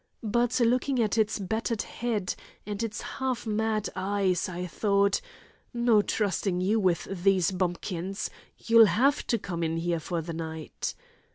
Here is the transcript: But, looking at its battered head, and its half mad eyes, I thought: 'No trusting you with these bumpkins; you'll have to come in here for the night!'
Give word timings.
But, 0.23 0.59
looking 0.59 0.99
at 0.99 1.15
its 1.15 1.37
battered 1.37 1.83
head, 1.83 2.33
and 2.65 2.81
its 2.81 3.01
half 3.01 3.45
mad 3.45 3.87
eyes, 3.95 4.49
I 4.49 4.65
thought: 4.65 5.21
'No 5.75 6.01
trusting 6.01 6.59
you 6.59 6.79
with 6.79 7.03
these 7.23 7.51
bumpkins; 7.51 8.31
you'll 8.57 8.87
have 8.87 9.27
to 9.27 9.37
come 9.37 9.61
in 9.61 9.77
here 9.77 9.99
for 9.99 10.23
the 10.23 10.33
night!' 10.33 10.95